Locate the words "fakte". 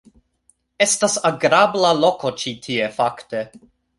2.99-3.47